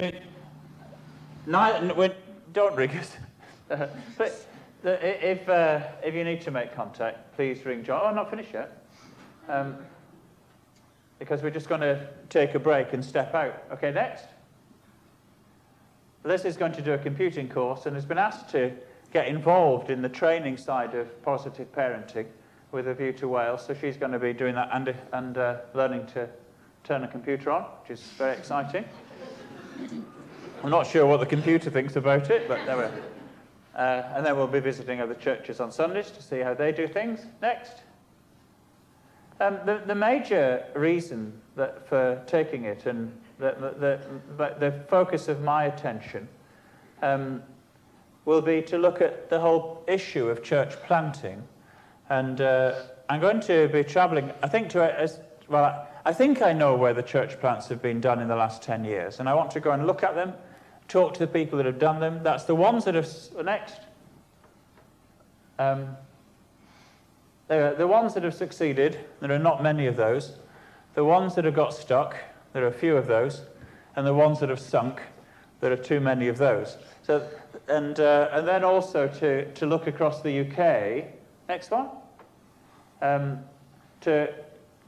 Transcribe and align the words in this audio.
It, 0.00 0.22
neither, 1.46 2.14
don't 2.52 2.76
ring 2.76 2.90
us. 2.90 3.16
Uh, 3.70 3.86
but 4.18 4.46
the, 4.82 5.30
if, 5.30 5.48
uh, 5.48 5.80
if 6.02 6.12
you 6.12 6.24
need 6.24 6.40
to 6.40 6.50
make 6.50 6.74
contact, 6.74 7.36
please 7.36 7.64
ring 7.64 7.84
John. 7.84 8.02
Oh, 8.04 8.12
not 8.12 8.28
finished 8.28 8.52
yet. 8.52 8.84
Um, 9.48 9.76
because 11.20 11.40
we're 11.40 11.50
just 11.50 11.68
going 11.68 11.82
to 11.82 12.08
take 12.30 12.56
a 12.56 12.58
break 12.58 12.94
and 12.94 13.04
step 13.04 13.32
out. 13.32 13.62
Okay, 13.70 13.92
next. 13.92 14.24
Liz 16.24 16.44
is 16.44 16.56
going 16.56 16.72
to 16.72 16.82
do 16.82 16.94
a 16.94 16.98
computing 16.98 17.48
course 17.48 17.86
and 17.86 17.94
has 17.94 18.04
been 18.04 18.18
asked 18.18 18.48
to 18.50 18.72
get 19.12 19.28
involved 19.28 19.88
in 19.88 20.02
the 20.02 20.08
training 20.08 20.56
side 20.56 20.96
of 20.96 21.22
positive 21.22 21.70
parenting 21.70 22.26
with 22.72 22.88
a 22.88 22.94
view 22.94 23.12
to 23.12 23.28
Wales. 23.28 23.64
So 23.64 23.72
she's 23.72 23.96
going 23.96 24.10
to 24.10 24.18
be 24.18 24.32
doing 24.32 24.56
that 24.56 24.70
and, 24.72 24.92
and 25.12 25.38
uh, 25.38 25.58
learning 25.74 26.08
to 26.14 26.28
turn 26.82 27.04
a 27.04 27.08
computer 27.08 27.52
on, 27.52 27.62
which 27.82 27.92
is 27.92 28.00
very 28.18 28.36
exciting. 28.36 28.84
I'm 30.62 30.70
not 30.70 30.86
sure 30.86 31.06
what 31.06 31.20
the 31.20 31.26
computer 31.26 31.70
thinks 31.70 31.96
about 31.96 32.30
it, 32.30 32.46
but 32.46 32.64
there 32.66 32.76
we 32.76 32.82
are. 32.84 32.92
Uh, 33.74 34.12
and 34.14 34.26
then 34.26 34.36
we'll 34.36 34.46
be 34.46 34.60
visiting 34.60 35.00
other 35.00 35.14
churches 35.14 35.58
on 35.60 35.72
Sundays 35.72 36.10
to 36.10 36.22
see 36.22 36.40
how 36.40 36.52
they 36.52 36.72
do 36.72 36.86
things. 36.86 37.24
Next. 37.40 37.82
Um, 39.40 39.58
the, 39.64 39.80
the, 39.86 39.94
major 39.94 40.66
reason 40.74 41.32
for 41.86 42.22
taking 42.26 42.64
it 42.64 42.84
and 42.84 43.10
the, 43.38 43.98
the, 44.36 44.54
the, 44.58 44.84
focus 44.86 45.28
of 45.28 45.40
my 45.40 45.64
attention 45.64 46.28
um, 47.00 47.42
will 48.26 48.42
be 48.42 48.60
to 48.60 48.76
look 48.76 49.00
at 49.00 49.30
the 49.30 49.40
whole 49.40 49.82
issue 49.88 50.28
of 50.28 50.42
church 50.42 50.74
planting. 50.82 51.42
And 52.10 52.42
uh, 52.42 52.82
I'm 53.08 53.20
going 53.20 53.40
to 53.40 53.68
be 53.68 53.82
traveling, 53.82 54.30
I 54.42 54.48
think, 54.48 54.68
to, 54.70 55.00
as, 55.00 55.20
well, 55.48 55.88
I 56.04 56.12
think 56.12 56.40
I 56.40 56.52
know 56.52 56.76
where 56.76 56.94
the 56.94 57.02
church 57.02 57.38
plants 57.40 57.68
have 57.68 57.82
been 57.82 58.00
done 58.00 58.20
in 58.20 58.28
the 58.28 58.36
last 58.36 58.62
10 58.62 58.84
years. 58.84 59.20
And 59.20 59.28
I 59.28 59.34
want 59.34 59.50
to 59.52 59.60
go 59.60 59.72
and 59.72 59.86
look 59.86 60.02
at 60.02 60.14
them, 60.14 60.32
talk 60.88 61.14
to 61.14 61.20
the 61.20 61.26
people 61.26 61.58
that 61.58 61.66
have 61.66 61.78
done 61.78 62.00
them. 62.00 62.22
That's 62.22 62.44
the 62.44 62.54
ones 62.54 62.84
that 62.86 62.94
have, 62.94 63.08
next. 63.44 63.80
Um, 65.58 65.96
the, 67.48 67.74
the 67.76 67.86
ones 67.86 68.14
that 68.14 68.22
have 68.24 68.34
succeeded, 68.34 68.98
there 69.20 69.30
are 69.32 69.38
not 69.38 69.62
many 69.62 69.86
of 69.86 69.96
those. 69.96 70.36
The 70.94 71.04
ones 71.04 71.34
that 71.34 71.44
have 71.44 71.54
got 71.54 71.74
stuck, 71.74 72.16
there 72.52 72.64
are 72.64 72.68
a 72.68 72.72
few 72.72 72.96
of 72.96 73.06
those. 73.06 73.42
And 73.94 74.06
the 74.06 74.14
ones 74.14 74.40
that 74.40 74.48
have 74.48 74.60
sunk, 74.60 75.02
there 75.60 75.70
are 75.70 75.76
too 75.76 76.00
many 76.00 76.28
of 76.28 76.38
those. 76.38 76.78
So, 77.02 77.28
and, 77.68 78.00
uh, 78.00 78.30
and 78.32 78.48
then 78.48 78.64
also 78.64 79.06
to, 79.06 79.52
to 79.52 79.66
look 79.66 79.86
across 79.86 80.22
the 80.22 80.40
UK, 80.40 81.04
next 81.48 81.70
one, 81.70 81.88
um, 83.02 83.40
to 84.00 84.32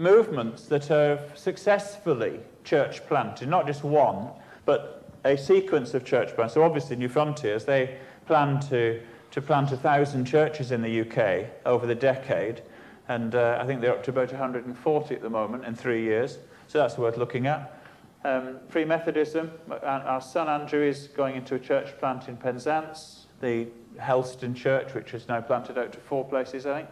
movements 0.00 0.64
that 0.66 0.86
have 0.86 1.32
successfully 1.34 2.40
church 2.64 3.06
planted, 3.06 3.48
not 3.48 3.66
just 3.66 3.84
one, 3.84 4.30
but 4.64 5.04
a 5.24 5.36
sequence 5.36 5.92
of 5.94 6.04
church 6.04 6.34
plants. 6.34 6.54
So 6.54 6.62
obviously 6.62 6.96
Newfrontiers, 6.96 7.64
they 7.64 7.98
plan 8.26 8.60
to 8.68 9.00
to 9.30 9.40
plant 9.40 9.70
a 9.70 9.76
thousand 9.76 10.24
churches 10.24 10.72
in 10.72 10.82
the 10.82 11.02
UK 11.02 11.46
over 11.64 11.86
the 11.86 11.94
decade, 11.94 12.62
and 13.08 13.36
uh, 13.36 13.58
I 13.60 13.66
think 13.66 13.80
they're 13.80 13.92
up 13.92 14.02
to 14.04 14.10
about 14.10 14.32
140 14.32 15.14
at 15.14 15.22
the 15.22 15.30
moment 15.30 15.64
in 15.64 15.74
three 15.74 16.02
years. 16.02 16.38
So 16.66 16.78
that's 16.78 16.98
worth 16.98 17.16
looking 17.16 17.46
at. 17.46 17.80
Um, 18.24 18.58
Free 18.68 18.84
Methodism, 18.84 19.52
our 19.82 20.20
son 20.20 20.48
Andrew 20.48 20.82
is 20.82 21.08
going 21.08 21.36
into 21.36 21.54
a 21.54 21.58
church 21.58 21.96
plant 21.98 22.28
in 22.28 22.36
Penzance, 22.36 23.26
the 23.40 23.68
Helston 23.98 24.54
Church, 24.54 24.94
which 24.94 25.14
is 25.14 25.28
now 25.28 25.40
planted 25.40 25.78
out 25.78 25.92
to 25.92 26.00
four 26.00 26.24
places, 26.24 26.66
I 26.66 26.80
think. 26.80 26.90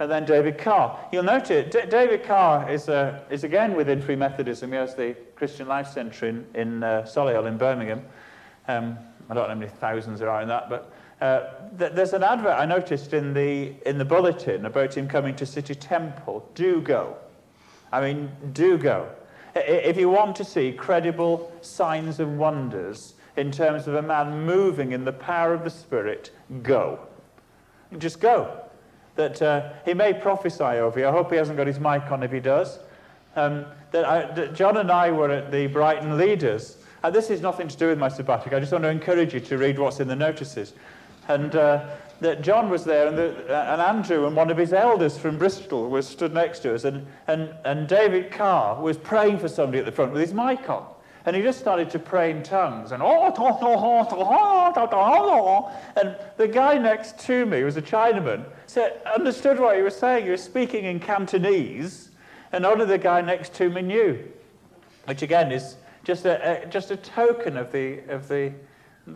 And 0.00 0.10
then 0.10 0.24
David 0.24 0.58
Carr. 0.58 0.98
You'll 1.12 1.24
note 1.24 1.50
it, 1.50 1.72
D- 1.72 1.86
David 1.88 2.22
Carr 2.22 2.70
is, 2.70 2.88
uh, 2.88 3.20
is 3.30 3.42
again 3.42 3.74
within 3.74 4.00
Free 4.00 4.14
Methodism. 4.14 4.70
He 4.70 4.76
has 4.76 4.94
the 4.94 5.16
Christian 5.34 5.66
Life 5.66 5.88
Centre 5.88 6.28
in, 6.28 6.46
in 6.54 6.82
uh, 6.84 7.02
Solihull 7.02 7.48
in 7.48 7.58
Birmingham. 7.58 8.04
Um, 8.68 8.96
I 9.28 9.34
don't 9.34 9.44
know 9.44 9.54
how 9.54 9.54
many 9.54 9.70
thousands 9.70 10.20
there 10.20 10.30
are 10.30 10.40
in 10.42 10.48
that, 10.48 10.70
but 10.70 10.92
uh, 11.20 11.50
th- 11.78 11.92
there's 11.92 12.12
an 12.12 12.22
advert 12.22 12.56
I 12.56 12.64
noticed 12.64 13.12
in 13.12 13.34
the, 13.34 13.74
in 13.86 13.98
the 13.98 14.04
bulletin 14.04 14.66
about 14.66 14.96
him 14.96 15.08
coming 15.08 15.34
to 15.36 15.44
City 15.44 15.74
Temple. 15.74 16.48
Do 16.54 16.80
go. 16.80 17.16
I 17.90 18.00
mean, 18.00 18.30
do 18.52 18.78
go. 18.78 19.10
If 19.56 19.96
you 19.96 20.08
want 20.08 20.36
to 20.36 20.44
see 20.44 20.72
credible 20.72 21.50
signs 21.60 22.20
and 22.20 22.38
wonders 22.38 23.14
in 23.36 23.50
terms 23.50 23.88
of 23.88 23.94
a 23.94 24.02
man 24.02 24.44
moving 24.44 24.92
in 24.92 25.04
the 25.04 25.12
power 25.12 25.54
of 25.54 25.64
the 25.64 25.70
Spirit, 25.70 26.30
go. 26.62 27.00
Just 27.98 28.20
go. 28.20 28.67
That 29.18 29.42
uh, 29.42 29.70
he 29.84 29.94
may 29.94 30.14
prophesy 30.14 30.62
over 30.62 31.00
you. 31.00 31.08
I 31.08 31.10
hope 31.10 31.32
he 31.32 31.36
hasn't 31.36 31.56
got 31.56 31.66
his 31.66 31.80
mic 31.80 32.08
on 32.12 32.22
if 32.22 32.30
he 32.30 32.38
does. 32.38 32.78
Um, 33.34 33.66
that, 33.90 34.04
I, 34.04 34.32
that 34.32 34.54
John 34.54 34.76
and 34.76 34.92
I 34.92 35.10
were 35.10 35.28
at 35.28 35.50
the 35.50 35.66
Brighton 35.66 36.16
Leaders. 36.16 36.76
And 37.02 37.12
this 37.12 37.28
is 37.28 37.40
nothing 37.40 37.66
to 37.66 37.76
do 37.76 37.88
with 37.88 37.98
my 37.98 38.08
sabbatic. 38.08 38.52
I 38.52 38.60
just 38.60 38.70
want 38.70 38.84
to 38.84 38.90
encourage 38.90 39.34
you 39.34 39.40
to 39.40 39.58
read 39.58 39.76
what's 39.76 39.98
in 39.98 40.06
the 40.06 40.14
notices. 40.14 40.72
And 41.26 41.56
uh, 41.56 41.88
that 42.20 42.42
John 42.42 42.70
was 42.70 42.84
there, 42.84 43.08
and, 43.08 43.18
the, 43.18 43.30
uh, 43.48 43.72
and 43.72 43.82
Andrew 43.82 44.28
and 44.28 44.36
one 44.36 44.50
of 44.50 44.56
his 44.56 44.72
elders 44.72 45.18
from 45.18 45.36
Bristol 45.36 45.90
was 45.90 46.06
stood 46.06 46.32
next 46.32 46.60
to 46.60 46.76
us, 46.76 46.84
and, 46.84 47.04
and, 47.26 47.52
and 47.64 47.88
David 47.88 48.30
Carr 48.30 48.80
was 48.80 48.96
praying 48.96 49.40
for 49.40 49.48
somebody 49.48 49.80
at 49.80 49.84
the 49.84 49.92
front 49.92 50.12
with 50.12 50.20
his 50.20 50.32
mic 50.32 50.70
on. 50.70 50.86
And 51.26 51.36
he 51.36 51.42
just 51.42 51.58
started 51.58 51.90
to 51.90 51.98
pray 51.98 52.30
in 52.30 52.42
tongues. 52.42 52.92
And, 52.92 53.02
and 53.02 53.34
the 56.36 56.48
guy 56.50 56.78
next 56.78 57.18
to 57.20 57.46
me 57.46 57.64
was 57.64 57.76
a 57.76 57.82
Chinaman, 57.82 58.44
said, 58.66 59.00
understood 59.14 59.58
what 59.58 59.76
he 59.76 59.82
was 59.82 59.96
saying. 59.96 60.24
He 60.24 60.30
was 60.30 60.42
speaking 60.42 60.84
in 60.84 61.00
Cantonese, 61.00 62.10
and 62.52 62.64
only 62.64 62.86
the 62.86 62.98
guy 62.98 63.20
next 63.20 63.54
to 63.54 63.68
me 63.68 63.82
knew. 63.82 64.18
Which 65.04 65.22
again 65.22 65.52
is 65.52 65.76
just 66.04 66.24
a, 66.24 66.62
a 66.62 66.66
just 66.66 66.90
a 66.90 66.96
token 66.96 67.56
of 67.56 67.72
the, 67.72 68.00
of 68.08 68.28
the 68.28 68.52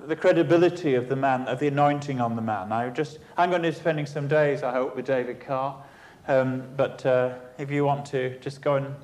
the 0.07 0.17
credibility 0.17 0.95
of 0.95 1.09
the 1.09 1.17
man, 1.17 1.47
of 1.49 1.59
the 1.59 1.69
anointing 1.69 2.21
on 2.21 2.37
the 2.37 2.43
man. 2.43 2.73
I 2.73 2.89
just, 2.91 3.19
I'm 3.37 3.51
going 3.51 3.63
to 3.63 3.71
be 3.71 3.75
spending 3.75 4.07
some 4.07 4.27
days, 4.27 4.63
I 4.63 4.73
hope, 4.73 4.97
with 4.97 5.07
David 5.07 5.41
Carr. 5.41 5.83
Um, 6.29 6.63
but 6.77 7.05
uh, 7.05 7.34
if 7.59 7.71
you 7.71 7.84
want 7.84 8.07
to 8.07 8.39
just 8.39 8.63
go 8.63 8.77
and, 8.77 8.95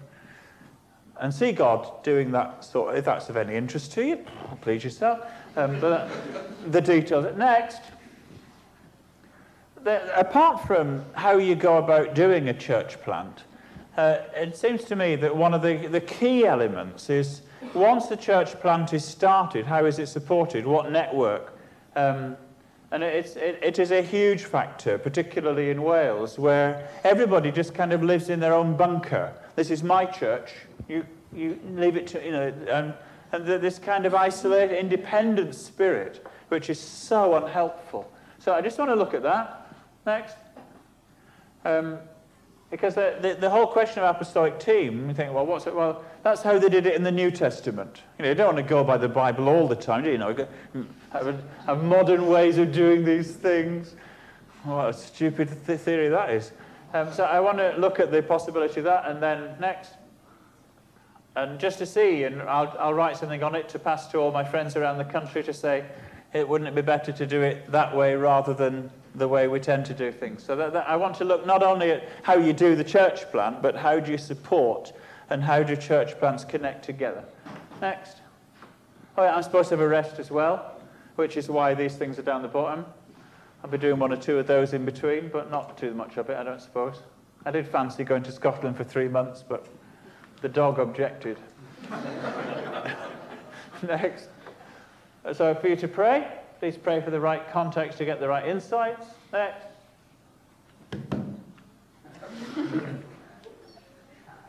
and 1.21 1.33
see 1.33 1.53
God 1.53 2.03
doing 2.03 2.31
that 2.33 2.65
sort, 2.65 2.97
if 2.97 3.05
that's 3.05 3.29
of 3.29 3.37
any 3.37 3.55
interest 3.55 3.93
to 3.93 4.05
you, 4.05 4.25
please 4.61 4.85
yourself. 4.85 5.21
Um, 5.57 5.81
but 5.81 6.11
the 6.71 6.81
details. 6.81 7.37
Next, 7.37 7.81
the, 9.83 10.19
apart 10.19 10.67
from 10.67 11.05
how 11.15 11.39
you 11.39 11.55
go 11.55 11.79
about 11.79 12.15
doing 12.15 12.49
a 12.49 12.55
church 12.55 13.01
plant, 13.03 13.45
uh, 13.97 14.19
it 14.35 14.57
seems 14.57 14.85
to 14.85 14.97
me 14.97 15.17
that 15.17 15.35
one 15.35 15.55
of 15.55 15.63
the, 15.63 15.89
the 15.89 16.01
key 16.01 16.47
elements 16.47 17.11
is 17.11 17.43
once 17.75 18.07
the 18.07 18.17
church 18.17 18.59
plant 18.61 18.93
is 18.93 19.05
started, 19.05 19.67
how 19.67 19.85
is 19.85 19.99
it 19.99 20.07
supported? 20.07 20.65
What 20.65 20.93
network? 20.93 21.59
Um, 21.97 22.37
and 22.91 23.03
it's, 23.03 23.37
it, 23.37 23.59
it 23.63 23.79
is 23.79 23.91
a 23.91 24.01
huge 24.01 24.45
factor, 24.45 24.99
particularly 24.99 25.71
in 25.71 25.83
Wales, 25.83 26.39
where 26.39 26.89
everybody 27.05 27.51
just 27.51 27.75
kind 27.75 27.93
of 27.93 28.03
lives 28.03 28.31
in 28.31 28.41
their 28.41 28.55
own 28.55 28.77
bunker. 28.77 29.33
This 29.57 29.71
is 29.71 29.83
my 29.83 30.07
church. 30.07 30.53
You, 30.89 31.07
you 31.33 31.59
leave 31.75 31.97
it 31.97 32.07
to, 32.09 32.25
you 32.25 32.33
know, 32.33 32.53
and, 32.69 32.95
and 33.33 33.47
this 33.47 33.79
kind 33.79 34.07
of 34.07 34.15
isolated, 34.15 34.79
independent 34.79 35.55
spirit, 35.55 36.27
which 36.49 36.71
is 36.71 36.81
so 36.81 37.35
unhelpful. 37.35 38.11
So 38.39 38.55
I 38.55 38.61
just 38.61 38.79
want 38.79 38.91
to 38.91 38.95
look 38.95 39.15
at 39.15 39.23
that. 39.23 39.67
Next. 40.07 40.37
Um, 41.65 41.99
because 42.71 42.95
the, 42.95 43.17
the, 43.21 43.35
the, 43.35 43.51
whole 43.51 43.67
question 43.67 44.03
of 44.03 44.15
apostolic 44.15 44.59
team, 44.59 45.09
you 45.09 45.15
think, 45.15 45.33
well, 45.33 45.47
what's 45.47 45.67
it? 45.67 45.75
Well, 45.75 46.05
that's 46.23 46.43
how 46.43 46.59
they 46.59 46.69
did 46.69 46.87
it 46.87 46.95
in 46.95 47.03
the 47.03 47.11
New 47.11 47.31
Testament. 47.31 48.03
You 48.19 48.25
know, 48.25 48.29
you 48.29 48.35
don't 48.35 48.55
want 48.55 48.59
to 48.59 48.63
go 48.63 48.85
by 48.85 48.99
the 48.99 49.09
Bible 49.09 49.49
all 49.49 49.67
the 49.67 49.77
time, 49.77 50.03
do 50.03 50.11
you? 50.11 50.13
you 50.13 50.19
know, 50.19 50.47
have, 51.11 51.45
have 51.67 51.83
modern 51.83 52.27
ways 52.27 52.59
of 52.59 52.73
doing 52.73 53.05
these 53.05 53.33
things. 53.33 53.95
What 54.65 54.91
a 54.91 54.93
stupid 54.93 55.49
th- 55.67 55.81
theory 55.81 56.09
that 56.09 56.31
is. 56.31 56.53
Um, 56.93 57.13
so 57.13 57.25
I 57.25 57.41
want 57.41 57.59
to 57.59 57.75
look 57.79 58.01
at 58.01 58.11
the 58.11 58.23
possibility 58.23 58.81
of 58.81 58.85
that, 58.85 59.07
and 59.07 59.23
then 59.23 59.57
next, 59.59 59.93
and 61.39 61.61
just 61.61 61.79
to 61.79 61.87
see, 61.87 62.25
and 62.25 62.43
I'll, 62.43 62.75
I'll 62.79 62.95
write 62.95 63.17
something 63.17 63.43
on 63.43 63.55
it 63.55 63.69
to 63.71 63.79
pass 63.79 64.09
to 64.09 64.19
all 64.19 64.33
my 64.33 64.45
friends 64.45 64.77
around 64.77 64.99
the 64.99 65.05
country 65.05 65.43
to 65.45 65.53
say, 65.53 65.85
it 66.33 66.49
wouldn't 66.49 66.69
it 66.69 66.75
be 66.75 66.83
better 66.83 67.13
to 67.13 67.27
do 67.27 67.43
it 67.43 67.71
that 67.71 67.97
way 67.97 68.15
rather 68.15 68.53
than 68.53 68.91
the 69.15 69.29
way 69.29 69.49
we 69.49 69.61
tend 69.61 69.87
to 69.87 69.95
do 69.95 70.13
things. 70.13 70.43
So 70.43 70.57
that, 70.57 70.73
that 70.73 70.89
I 70.89 70.97
want 70.97 71.17
to 71.17 71.25
look 71.25 71.47
not 71.47 71.63
only 71.63 71.93
at 71.93 72.09
how 72.23 72.37
you 72.37 72.53
do 72.53 72.75
the 72.75 72.85
church 72.85 73.31
plant, 73.31 73.63
but 73.63 73.77
how 73.77 74.01
do 74.01 74.11
you 74.11 74.19
support 74.19 74.93
and 75.31 75.43
how 75.43 75.63
do 75.63 75.77
church 75.77 76.19
plants 76.19 76.45
connect 76.45 76.85
together. 76.85 77.25
Next. 77.81 78.19
Oh, 79.17 79.23
yeah, 79.23 79.35
I'm 79.35 79.43
supposed 79.43 79.69
to 79.69 79.77
have 79.77 79.81
a 79.81 79.89
rest 79.89 80.19
as 80.19 80.31
well, 80.31 80.81
which 81.17 81.37
is 81.37 81.49
why 81.49 81.75
these 81.75 81.97
things 81.97 82.19
are 82.19 82.23
down 82.23 82.43
the 82.43 82.49
bottom. 82.49 82.85
I'll 83.63 83.71
be 83.71 83.79
doing 83.79 83.99
one 83.99 84.13
or 84.13 84.17
two 84.17 84.39
of 84.39 84.47
those 84.47 84.73
in 84.73 84.85
between, 84.85 85.29
but 85.29 85.51
not 85.51 85.77
too 85.77 85.93
much 85.93 86.17
of 86.17 86.31
it, 86.31 86.37
I 86.37 86.45
don't 86.45 86.61
suppose. 86.61 87.03
I 87.45 87.51
did 87.51 87.67
fancy 87.67 88.05
going 88.05 88.23
to 88.25 88.33
Scotland 88.33 88.77
for 88.77 88.85
three 88.85 89.09
months, 89.09 89.45
but 89.47 89.67
the 90.41 90.49
dog 90.49 90.79
objected. 90.79 91.39
Next. 93.83 94.29
So 95.33 95.55
for 95.55 95.69
you 95.69 95.77
to 95.77 95.89
pray, 95.89 96.27
Please 96.59 96.77
pray 96.77 97.01
for 97.01 97.13
the 97.13 97.21
right 97.21 97.49
context 97.53 97.99
to 97.99 98.05
get 98.05 98.19
the 98.19 98.27
right 98.27 98.45
insights. 98.45 99.07
Next. 99.33 99.69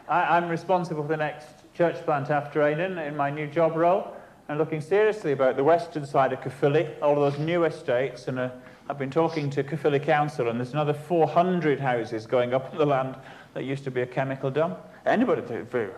I, 0.07 0.37
am 0.37 0.49
responsible 0.49 1.03
for 1.03 1.09
the 1.09 1.17
next 1.17 1.45
church 1.75 2.03
plant 2.05 2.31
after 2.31 2.63
Aidan 2.63 2.97
in 2.97 3.15
my 3.15 3.29
new 3.29 3.45
job 3.45 3.75
role. 3.75 4.15
and 4.47 4.57
looking 4.57 4.81
seriously 4.81 5.33
about 5.33 5.55
the 5.55 5.63
western 5.63 6.03
side 6.03 6.33
of 6.33 6.41
Caerphilly, 6.41 6.89
all 6.99 7.21
of 7.23 7.31
those 7.31 7.39
new 7.39 7.65
estates. 7.65 8.27
And 8.27 8.39
uh, 8.39 8.49
I've 8.89 8.97
been 8.97 9.11
talking 9.11 9.51
to 9.51 9.63
Caerphilly 9.63 9.99
Council, 9.99 10.49
and 10.49 10.59
there's 10.59 10.73
another 10.73 10.95
400 10.95 11.79
houses 11.79 12.25
going 12.25 12.55
up 12.55 12.71
on 12.71 12.79
the 12.79 12.87
land 12.87 13.17
that 13.53 13.65
used 13.65 13.83
to 13.83 13.91
be 13.91 14.01
a 14.01 14.07
chemical 14.07 14.49
dump. 14.49 14.79
Anybody, 15.05 15.41
very 15.41 15.91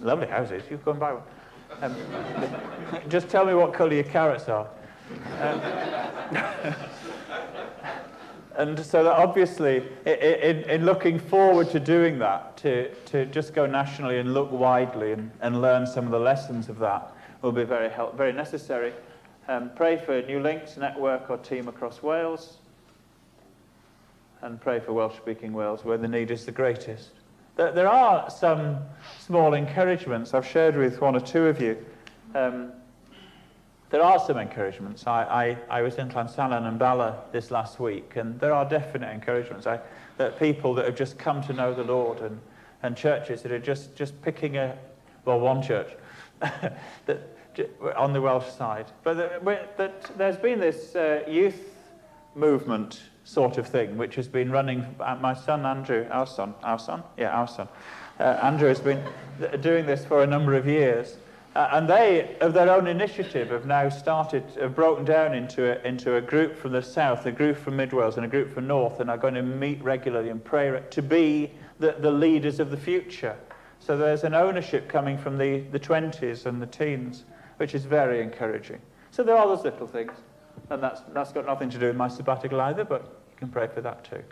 lovely 0.00 0.26
houses, 0.26 0.62
you 0.70 0.76
go 0.78 0.90
and 0.92 1.00
buy 1.00 1.12
one. 1.12 1.22
Um, 1.80 1.94
just 3.08 3.28
tell 3.28 3.44
me 3.46 3.54
what 3.54 3.72
colour 3.72 3.94
your 3.94 4.04
carrots 4.04 4.48
are. 4.48 4.68
Um, 5.40 5.60
and 8.56 8.78
so 8.84 9.04
that 9.04 9.12
obviously, 9.12 9.84
in, 10.04 10.62
in, 10.64 10.84
looking 10.84 11.18
forward 11.18 11.70
to 11.70 11.80
doing 11.80 12.18
that, 12.18 12.56
to, 12.58 12.92
to 13.06 13.26
just 13.26 13.54
go 13.54 13.66
nationally 13.66 14.18
and 14.18 14.34
look 14.34 14.50
widely 14.50 15.12
and, 15.12 15.30
and 15.40 15.62
learn 15.62 15.86
some 15.86 16.04
of 16.04 16.10
the 16.10 16.18
lessons 16.18 16.68
of 16.68 16.78
that 16.80 17.12
will 17.42 17.52
be 17.52 17.64
very, 17.64 17.88
help, 17.88 18.16
very 18.16 18.32
necessary. 18.32 18.92
Um, 19.46 19.70
pray 19.74 19.96
for 19.96 20.20
New 20.22 20.40
Links 20.40 20.76
network 20.76 21.30
or 21.30 21.38
team 21.38 21.68
across 21.68 22.02
Wales. 22.02 22.58
And 24.42 24.60
pray 24.60 24.78
for 24.78 24.92
Welsh 24.92 25.16
speaking 25.16 25.52
Wales 25.52 25.84
where 25.84 25.98
the 25.98 26.08
need 26.08 26.30
is 26.30 26.44
the 26.44 26.52
greatest. 26.52 27.10
There, 27.58 27.88
are 27.88 28.30
some 28.30 28.78
small 29.18 29.54
encouragements 29.54 30.32
I've 30.32 30.46
shared 30.46 30.76
with 30.76 31.00
one 31.00 31.16
or 31.16 31.20
two 31.20 31.46
of 31.46 31.60
you. 31.60 31.76
Um, 32.32 32.70
there 33.90 34.00
are 34.00 34.20
some 34.20 34.38
encouragements. 34.38 35.08
I, 35.08 35.56
I, 35.68 35.78
I 35.78 35.82
was 35.82 35.96
in 35.96 36.08
Llansannan 36.08 36.68
and 36.68 36.78
Bala 36.78 37.18
this 37.32 37.50
last 37.50 37.80
week, 37.80 38.14
and 38.14 38.38
there 38.38 38.52
are 38.52 38.64
definite 38.64 39.12
encouragements. 39.12 39.66
I, 39.66 39.80
that 40.18 40.38
people 40.38 40.72
that 40.74 40.84
have 40.84 40.94
just 40.94 41.18
come 41.18 41.42
to 41.42 41.52
know 41.52 41.74
the 41.74 41.82
Lord 41.82 42.20
and, 42.20 42.38
and 42.84 42.96
churches 42.96 43.42
that 43.42 43.50
are 43.50 43.58
just, 43.58 43.96
just 43.96 44.22
picking 44.22 44.56
a, 44.56 44.78
well, 45.24 45.40
one 45.40 45.60
church 45.60 45.90
that, 46.40 47.36
on 47.96 48.12
the 48.12 48.20
Welsh 48.20 48.46
side. 48.52 48.86
But 49.02 49.44
that 49.78 50.16
there's 50.16 50.36
been 50.36 50.60
this 50.60 50.94
uh, 50.94 51.24
youth 51.26 51.74
movement 52.36 53.00
sort 53.28 53.58
of 53.58 53.66
thing, 53.66 53.98
which 53.98 54.14
has 54.14 54.26
been 54.26 54.50
running. 54.50 54.86
Uh, 54.98 55.18
my 55.20 55.34
son 55.34 55.66
Andrew, 55.66 56.06
our 56.10 56.26
son, 56.26 56.54
our 56.62 56.78
son, 56.78 57.02
yeah, 57.18 57.30
our 57.30 57.46
son, 57.46 57.68
uh, 58.18 58.22
Andrew 58.42 58.68
has 58.68 58.80
been 58.80 59.04
doing 59.60 59.84
this 59.84 60.04
for 60.04 60.22
a 60.22 60.26
number 60.26 60.54
of 60.54 60.66
years. 60.66 61.18
Uh, 61.54 61.68
and 61.72 61.88
they, 61.88 62.36
of 62.40 62.54
their 62.54 62.70
own 62.70 62.86
initiative, 62.86 63.50
have 63.50 63.66
now 63.66 63.88
started, 63.88 64.44
have 64.60 64.74
broken 64.74 65.04
down 65.04 65.34
into 65.34 65.64
a, 65.64 65.86
into 65.86 66.16
a 66.16 66.20
group 66.20 66.56
from 66.56 66.72
the 66.72 66.82
south, 66.82 67.26
a 67.26 67.32
group 67.32 67.56
from 67.56 67.76
Mid 67.76 67.92
Wales, 67.92 68.16
and 68.16 68.24
a 68.24 68.28
group 68.28 68.52
from 68.52 68.66
north, 68.66 69.00
and 69.00 69.10
are 69.10 69.18
going 69.18 69.34
to 69.34 69.42
meet 69.42 69.82
regularly 69.82 70.30
and 70.30 70.42
pray 70.42 70.82
to 70.90 71.02
be 71.02 71.50
the, 71.80 71.96
the 71.98 72.10
leaders 72.10 72.60
of 72.60 72.70
the 72.70 72.76
future. 72.76 73.36
So 73.78 73.96
there's 73.96 74.24
an 74.24 74.34
ownership 74.34 74.88
coming 74.88 75.18
from 75.18 75.36
the, 75.36 75.60
the 75.70 75.80
20s 75.80 76.46
and 76.46 76.62
the 76.62 76.66
teens, 76.66 77.24
which 77.58 77.74
is 77.74 77.84
very 77.84 78.22
encouraging. 78.22 78.80
So 79.10 79.22
there 79.22 79.36
are 79.36 79.46
those 79.46 79.64
little 79.64 79.86
things. 79.86 80.12
And 80.70 80.82
that's, 80.82 81.00
that's 81.12 81.32
got 81.32 81.46
nothing 81.46 81.70
to 81.70 81.78
do 81.78 81.86
with 81.86 81.96
my 81.96 82.08
sabbatical 82.08 82.60
either, 82.60 82.84
but 82.84 83.17
you 83.38 83.46
can 83.46 83.52
pray 83.52 83.68
for 83.72 83.80
that 83.82 84.02
too. 84.02 84.24